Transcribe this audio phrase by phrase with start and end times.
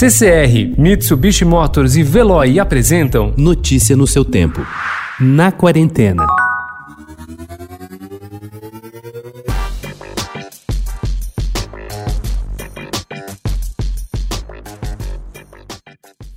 [0.00, 4.66] CCR, Mitsubishi Motors e Veloy apresentam Notícia no seu tempo.
[5.20, 6.24] Na quarentena.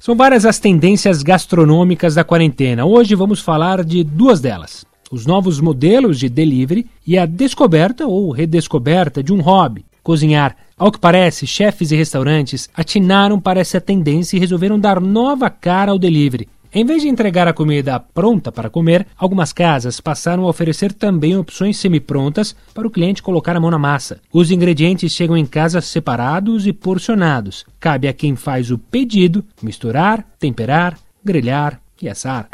[0.00, 2.84] São várias as tendências gastronômicas da quarentena.
[2.84, 8.32] Hoje vamos falar de duas delas: os novos modelos de delivery e a descoberta ou
[8.32, 10.54] redescoberta de um hobby, cozinhar.
[10.78, 15.90] Ao que parece, chefes e restaurantes atinaram para essa tendência e resolveram dar nova cara
[15.90, 16.48] ao delivery.
[16.76, 21.36] Em vez de entregar a comida pronta para comer, algumas casas passaram a oferecer também
[21.36, 24.20] opções semi-prontas para o cliente colocar a mão na massa.
[24.32, 27.64] Os ingredientes chegam em casa separados e porcionados.
[27.78, 32.48] Cabe a quem faz o pedido misturar, temperar, grelhar e assar.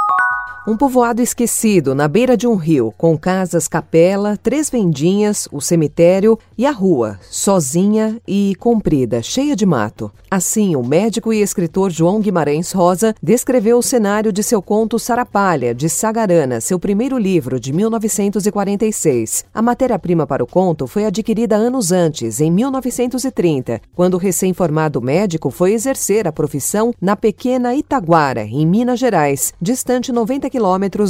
[0.71, 6.39] Um povoado esquecido na beira de um rio, com casas capela, três vendinhas, o cemitério
[6.57, 10.13] e a rua, sozinha e comprida, cheia de mato.
[10.31, 15.75] Assim, o médico e escritor João Guimarães Rosa descreveu o cenário de seu conto Sarapalha,
[15.75, 19.47] de Sagarana, seu primeiro livro, de 1946.
[19.53, 25.51] A matéria-prima para o conto foi adquirida anos antes, em 1930, quando o recém-formado médico
[25.51, 30.60] foi exercer a profissão na pequena Itaguara, em Minas Gerais, distante 90 quilômetros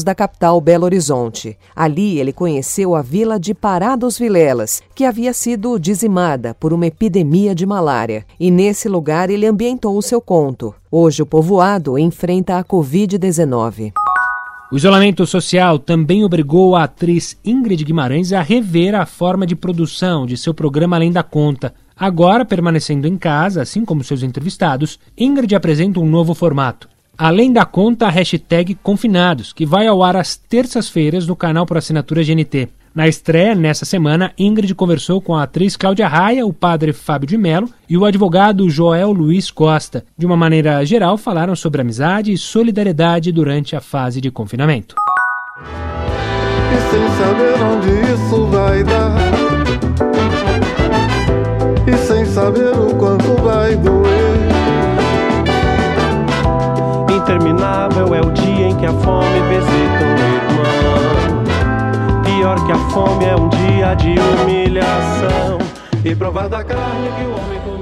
[0.04, 1.56] da capital Belo Horizonte.
[1.74, 6.86] Ali ele conheceu a vila de Pará dos Vilelas, que havia sido dizimada por uma
[6.86, 8.24] epidemia de malária.
[8.38, 10.74] E nesse lugar ele ambientou o seu conto.
[10.90, 13.92] Hoje o povoado enfrenta a Covid-19.
[14.72, 20.26] O isolamento social também obrigou a atriz Ingrid Guimarães a rever a forma de produção
[20.26, 21.74] de seu programa Além da Conta.
[21.96, 26.88] Agora, permanecendo em casa, assim como seus entrevistados, Ingrid apresenta um novo formato.
[27.20, 32.24] Além da conta, hashtag Confinados, que vai ao ar às terças-feiras no canal por assinatura
[32.24, 32.70] GNT.
[32.94, 37.36] Na estreia, nessa semana, Ingrid conversou com a atriz Cláudia Raia, o padre Fábio de
[37.36, 40.02] Mello e o advogado Joel Luiz Costa.
[40.16, 44.94] De uma maneira geral, falaram sobre amizade e solidariedade durante a fase de confinamento.
[46.72, 50.09] E sem saber onde isso vai dar,
[57.60, 61.44] Interminável é o dia em que a fome visita o irmão.
[62.24, 65.58] Pior que a fome é um dia de humilhação.
[66.02, 67.79] E provar da carne que o homem comeu.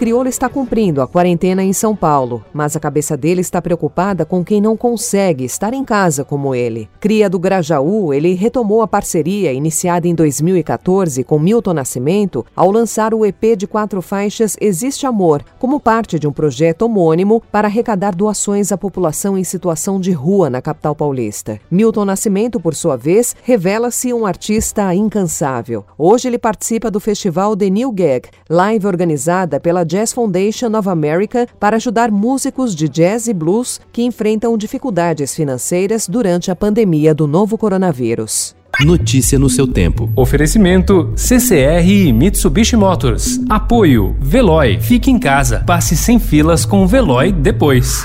[0.00, 4.42] Crioula está cumprindo a quarentena em São Paulo, mas a cabeça dele está preocupada com
[4.42, 6.88] quem não consegue estar em casa como ele.
[6.98, 13.12] Cria do Grajaú, ele retomou a parceria iniciada em 2014 com Milton Nascimento ao lançar
[13.12, 18.14] o EP de quatro faixas Existe Amor, como parte de um projeto homônimo para arrecadar
[18.14, 21.60] doações à população em situação de rua na capital paulista.
[21.70, 25.84] Milton Nascimento, por sua vez, revela-se um artista incansável.
[25.98, 31.48] Hoje ele participa do festival The New Gag, live organizada pela Jazz Foundation of America
[31.58, 37.26] para ajudar músicos de jazz e blues que enfrentam dificuldades financeiras durante a pandemia do
[37.26, 38.54] novo coronavírus.
[38.84, 40.08] Notícia no seu tempo.
[40.14, 43.40] Oferecimento CCR e Mitsubishi Motors.
[43.48, 44.78] Apoio Veloy.
[44.80, 45.64] Fique em casa.
[45.66, 48.04] Passe sem filas com o Veloy depois.